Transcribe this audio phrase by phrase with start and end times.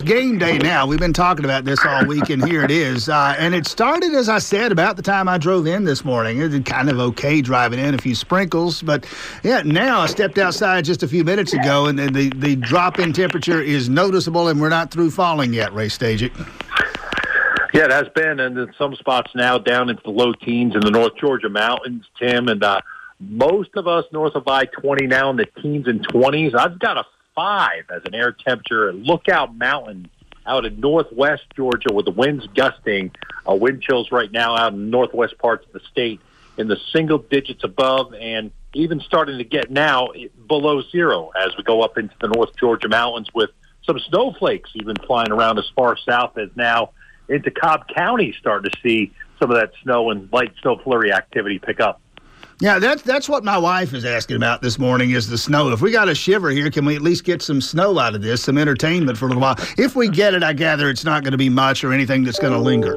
[0.00, 0.86] Game day now.
[0.86, 3.08] We've been talking about this all week, and here it is.
[3.08, 6.40] Uh, and it started, as I said, about the time I drove in this morning.
[6.40, 8.82] It kind of okay driving in, a few sprinkles.
[8.82, 9.06] But
[9.42, 13.14] yeah, now I stepped outside just a few minutes ago, and, the, the drop in
[13.14, 16.36] temperature is noticeable, and we're not through falling yet, Ray Stagich.
[17.72, 20.80] Yeah, it has been, and in some spots now down into the low teens in
[20.80, 22.80] the North Georgia mountains, Tim, and uh,
[23.20, 26.52] most of us north of I twenty now in the teens and twenties.
[26.54, 30.08] I've got a five as an air temperature at Lookout Mountain
[30.46, 33.10] out in northwest Georgia with the winds gusting.
[33.48, 36.20] Uh, wind chills right now out in northwest parts of the state
[36.56, 40.08] in the single digits above and even starting to get now
[40.48, 43.50] below zero as we go up into the North Georgia mountains with
[43.86, 46.90] some snowflakes even flying around as far south as now
[47.28, 51.58] into Cobb County starting to see some of that snow and light snow flurry activity
[51.58, 52.00] pick up.
[52.60, 55.70] Yeah, that's that's what my wife is asking about this morning is the snow.
[55.70, 58.22] If we got a shiver here, can we at least get some snow out of
[58.22, 59.56] this, some entertainment for a little while?
[59.76, 62.38] If we get it, I gather it's not going to be much or anything that's
[62.38, 62.96] going to linger.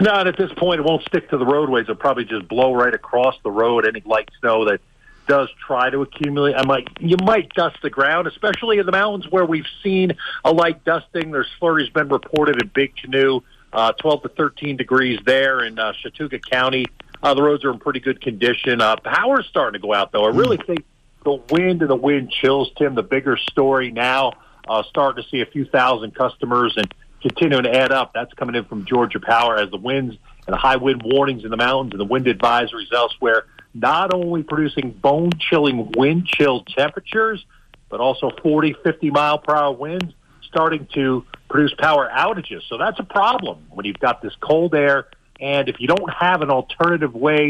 [0.00, 0.80] Not at this point.
[0.80, 1.84] It won't stick to the roadways.
[1.84, 3.86] It'll probably just blow right across the road.
[3.86, 4.80] Any light snow that
[5.26, 9.30] does try to accumulate, I might you might dust the ground, especially in the mountains
[9.30, 10.12] where we've seen
[10.44, 11.30] a light dusting.
[11.30, 13.40] There's flurries been reported in Big Canoe,
[13.72, 16.84] uh, 12 to 13 degrees there in uh, Chattooga County.
[17.24, 18.82] Uh, the roads are in pretty good condition.
[18.82, 20.24] Uh, power's starting to go out, though.
[20.24, 20.84] I really think
[21.24, 24.34] the wind and the wind chills, Tim, the bigger story now.
[24.68, 28.12] Uh, starting to see a few thousand customers and continuing to add up.
[28.14, 31.50] That's coming in from Georgia Power as the winds and the high wind warnings in
[31.50, 37.44] the mountains and the wind advisories elsewhere, not only producing bone chilling wind chill temperatures,
[37.88, 42.60] but also 40, 50 mile per hour winds starting to produce power outages.
[42.68, 45.08] So that's a problem when you've got this cold air
[45.40, 47.48] and if you don't have an alternative way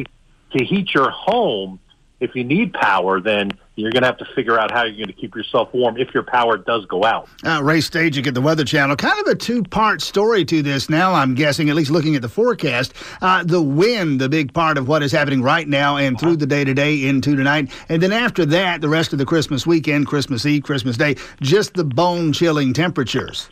[0.56, 1.78] to heat your home,
[2.20, 5.08] if you need power, then you're going to have to figure out how you're going
[5.08, 7.28] to keep yourself warm if your power does go out.
[7.44, 8.96] Uh, Ray Stagich at the Weather Channel.
[8.96, 12.22] Kind of a two part story to this now, I'm guessing, at least looking at
[12.22, 12.94] the forecast.
[13.20, 16.46] Uh, the wind, the big part of what is happening right now and through the
[16.46, 17.70] day today into tonight.
[17.88, 21.74] And then after that, the rest of the Christmas weekend, Christmas Eve, Christmas Day, just
[21.74, 23.48] the bone chilling temperatures.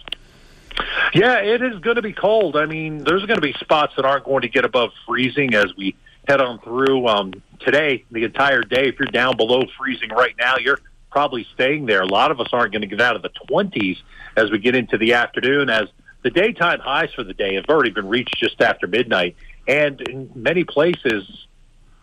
[1.12, 2.56] Yeah, it is going to be cold.
[2.56, 5.74] I mean, there's going to be spots that aren't going to get above freezing as
[5.76, 5.94] we
[6.26, 8.88] head on through um, today, the entire day.
[8.88, 10.78] If you're down below freezing right now, you're
[11.10, 12.00] probably staying there.
[12.00, 13.98] A lot of us aren't going to get out of the 20s
[14.36, 15.88] as we get into the afternoon, as
[16.22, 19.36] the daytime highs for the day have already been reached just after midnight.
[19.68, 21.46] And in many places,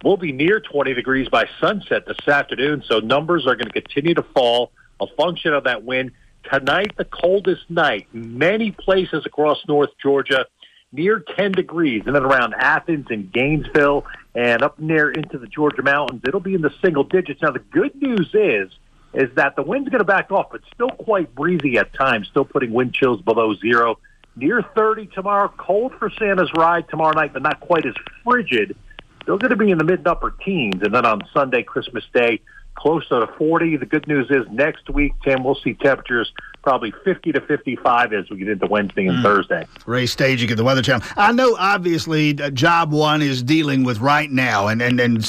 [0.04, 2.84] we'll be near 20 degrees by sunset this afternoon.
[2.86, 6.12] So numbers are going to continue to fall, a function of that wind.
[6.44, 8.08] Tonight, the coldest night.
[8.14, 10.46] Many places across North Georgia
[10.92, 15.84] near 10 degrees, and then around Athens and Gainesville and up near into the Georgia
[15.84, 17.42] mountains, it'll be in the single digits.
[17.42, 18.70] Now, the good news is
[19.14, 22.46] is that the wind's going to back off, but still quite breezy at times, still
[22.46, 23.98] putting wind chills below zero.
[24.36, 28.76] Near 30 tomorrow, cold for Santa's ride tomorrow night, but not quite as frigid.
[29.24, 30.82] Still going to be in the mid upper teens.
[30.82, 32.40] And then on Sunday, Christmas Day,
[32.76, 33.78] closer to 40.
[33.78, 36.32] The good news is next week, Tim, we'll see temperatures
[36.62, 39.24] probably 50 to 55 as we get into Wednesday and mm.
[39.24, 39.66] Thursday.
[39.86, 41.08] Ray Stagich at the Weather Channel.
[41.16, 45.24] I know, obviously, uh, job one is dealing with right now and, and, and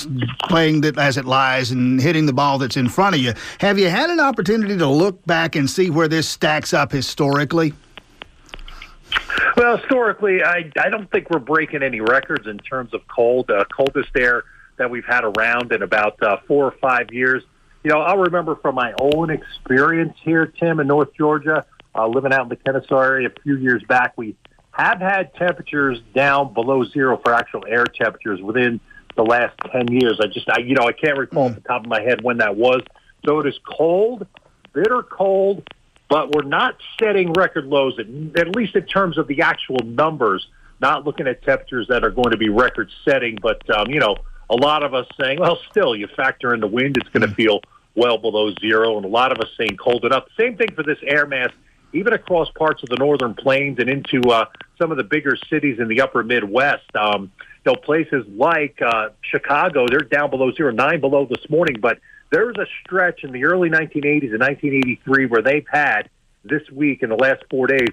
[0.49, 3.33] playing it as it lies and hitting the ball that's in front of you.
[3.59, 7.73] Have you had an opportunity to look back and see where this stacks up historically?
[9.57, 13.51] Well, historically, I, I don't think we're breaking any records in terms of cold.
[13.51, 14.45] Uh, coldest air
[14.81, 17.43] that we've had around in about uh, four or five years.
[17.85, 22.33] You know, I'll remember from my own experience here, Tim, in North Georgia, uh, living
[22.33, 24.37] out in the Kennesaw area a few years back, we
[24.73, 28.81] have had temperatures down below zero for actual air temperatures within
[29.17, 30.19] the last 10 years.
[30.23, 31.51] I just, I, you know, I can't recall mm.
[31.51, 32.81] off the top of my head when that was.
[33.27, 34.27] So it is cold,
[34.73, 35.69] bitter cold,
[36.09, 38.07] but we're not setting record lows, at,
[38.41, 40.47] at least in terms of the actual numbers,
[40.81, 44.17] not looking at temperatures that are going to be record setting, but, um, you know,
[44.51, 47.35] a lot of us saying, well, still, you factor in the wind, it's going to
[47.35, 47.61] feel
[47.95, 50.25] well below zero, and a lot of us saying cold enough.
[50.37, 51.51] Same thing for this air mass,
[51.93, 54.47] even across parts of the northern plains and into uh,
[54.79, 56.85] some of the bigger cities in the upper Midwest.
[56.95, 57.31] Um,
[57.65, 61.99] you know, places like uh, Chicago, they're down below zero, nine below this morning, but
[62.31, 66.09] there was a stretch in the early 1980s and 1983 where they've had
[66.45, 67.89] this week in the last four days,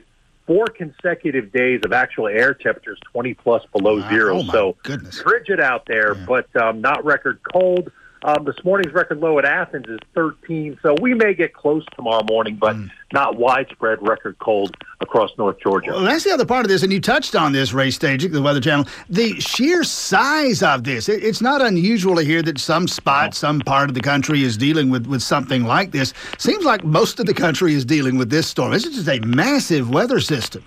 [0.47, 4.09] four consecutive days of actual air temperatures 20 plus below Wow.
[4.09, 4.38] zero.
[4.38, 5.21] Oh, so goodness.
[5.21, 6.25] frigid out there, Yeah.
[6.25, 7.91] but um, not record cold.
[8.27, 12.25] Um, this morning's record low at Athens is 13, so we may get close tomorrow
[12.29, 12.89] morning, but Mm.
[13.13, 15.91] not widespread record cold across North Georgia.
[15.91, 18.41] Well, that's the other part of this, and you touched on this, Ray Stagich, the
[18.41, 18.85] Weather Channel.
[19.09, 21.07] The sheer size of this.
[21.07, 24.57] It, it's not unusual to hear that some spot, some part of the country is
[24.57, 26.13] dealing with, with something like this.
[26.38, 28.73] Seems like most of the country is dealing with this storm.
[28.73, 30.65] This is just a massive weather system.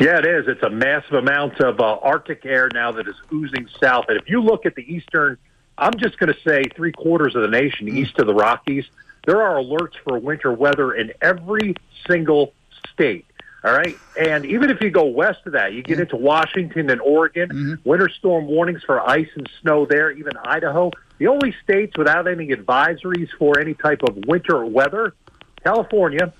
[0.00, 0.48] Yeah, it is.
[0.48, 4.06] It's a massive amount of uh, Arctic air now that is oozing south.
[4.08, 5.36] And if you look at the eastern,
[5.82, 7.96] I'm just going to say three quarters of the nation hmm.
[7.96, 8.84] east of the Rockies,
[9.26, 11.74] there are alerts for winter weather in every
[12.06, 12.54] single
[12.92, 13.26] state.
[13.64, 13.96] All right.
[14.20, 17.88] And even if you go west of that, you get into Washington and Oregon, mm-hmm.
[17.88, 20.90] winter storm warnings for ice and snow there, even Idaho.
[21.18, 25.14] The only states without any advisories for any type of winter weather,
[25.62, 26.32] California,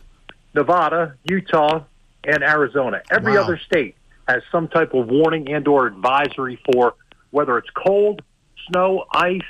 [0.53, 1.85] Nevada, Utah,
[2.25, 3.03] and Arizona.
[3.11, 3.43] Every Wow.
[3.43, 3.95] other state
[4.27, 6.95] has some type of warning and or advisory for
[7.31, 8.23] whether it's cold,
[8.69, 9.41] snow, ice,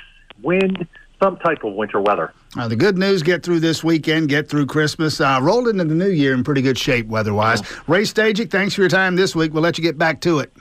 [0.41, 0.87] wind,
[1.21, 2.33] some type of winter weather.
[2.57, 5.95] Uh, the good news: get through this weekend, get through Christmas, uh, roll into the
[5.95, 7.61] new year in pretty good shape weather-wise.
[7.87, 9.53] Ray Stagich, thanks for your time this week.
[9.53, 10.53] We'll let you get back to it.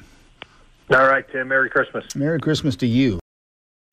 [0.90, 1.48] All right, Tim.
[1.48, 2.14] Merry Christmas.
[2.14, 3.18] Merry Christmas to you.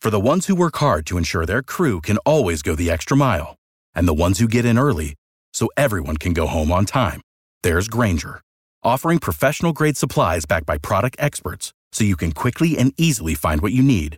[0.02, 3.18] For the ones who work hard to ensure their crew can always go the extra
[3.18, 3.56] mile,
[3.94, 5.16] and the ones who get in early
[5.54, 7.22] so everyone can go home on time,
[7.64, 8.40] there's Grainger,
[8.82, 13.62] offering professional grade supplies backed by product experts so you can quickly and easily find
[13.62, 14.18] what you need.